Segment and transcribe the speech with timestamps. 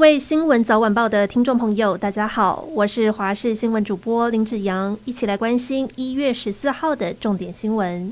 [0.00, 8.10] 位新闻早晚报的听众朋友，大家好，我是华视新闻主播林志扬，一起来关心一月十四号的重点新闻。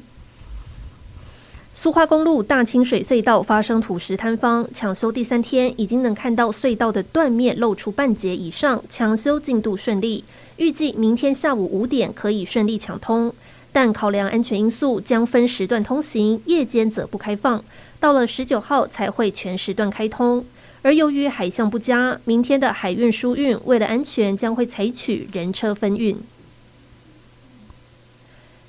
[1.72, 10.22] 苏花公路大清水隧道发生土石坍方，抢修第三天，已经能看到隧道的断面露出半截以上，抢修进度顺利，
[10.58, 13.32] 预计明天下午五点可以顺利抢通。
[13.72, 17.64] 但考量安全因素，将分时段通行，夜间则不开放，
[17.98, 20.44] 到了十九号才会全时段开通。
[20.82, 26.16] 而由于海象不佳，明天的海运疏运为了安全，将会采取人车分运。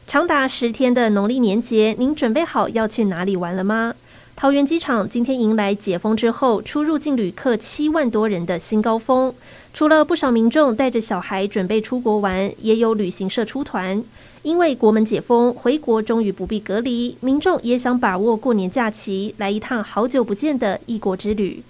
[0.08, 3.94] 长达十天的农历年节，您准备好要去哪里玩了吗？
[4.35, 9.34] 桃园机场今天迎来解封之后，出入境旅客七万多人的新高峰。
[9.73, 14.04] 除了不少民众带着小孩准备出国玩，也有旅行社出团。
[14.41, 21.62] 因为国门解封，回国终于不必隔离，民众也想把握过年假期，来一趟好久不见的异国之旅。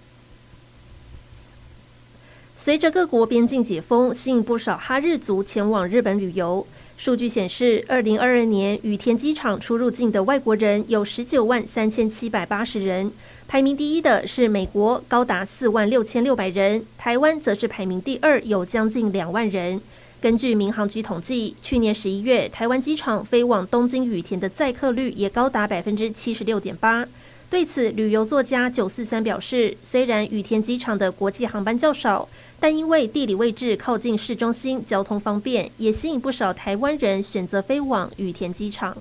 [2.61, 6.67] 随着各国边境解封，吸引不少哈日族前往日本旅游。
[6.97, 13.09] 数据显示，二零二二年羽田机场出入境的外国人有十九万三千七百八十人，
[13.47, 19.79] 排名第一的是美国，高达四万六千六百人；台湾则是排名第二，有将近两万人。
[20.19, 27.07] 根据民航局统计，去年十一月，台湾机场飞往东京羽田的载客率也高达百分之七十六点八。
[27.49, 38.95] 对此，旅游作家九四三表示，虽然羽田机场的国际航班较少，但因为地理位置靠近市中心，交通方便，也吸引不少台湾人选择飞往羽田机场。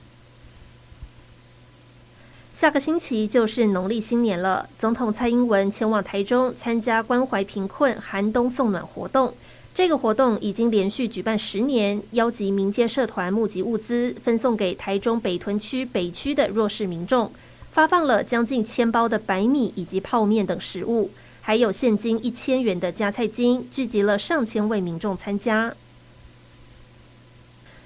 [2.54, 9.34] 下个星期就是农历新年了，总统蔡英文前往台中参加关怀贫困寒冬送暖活动。
[9.74, 17.30] 这个活动已经连续举办十年，邀集民间社团募集物资，分送给台中北屯区北区的弱势民众。
[17.70, 25.74] 发放了将近千包的白米以及泡面等食物，还有现金一千元的加菜金，聚集了上千位民众参加。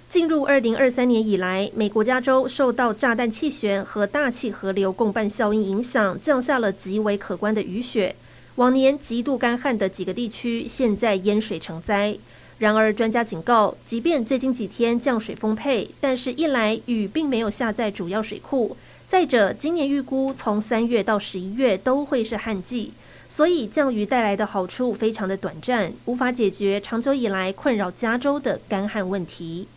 [0.09, 8.14] 进入二零二三年以来，美国加州受到炸弹气旋和大气河流共伴效应影响，降下了极为可观的雨雪。
[8.56, 12.14] 往年极度干旱的几个地区，现在淹水成灾。
[12.59, 18.76] 然而，专家警告，即便最近几天降水丰沛，但是一来雨并没有下在主要水库。
[19.12, 22.95] 再者，今年预估从三月到十一月都会是旱季，
[23.28, 29.69] 所以降雨带来的好处非常的短暂，无法解决长久以来困扰加州的干旱问题。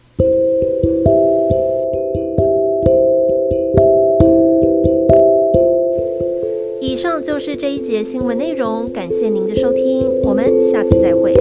[6.80, 11.36] 以上就是这一节新闻内容，感谢您的收听，我们下次再会。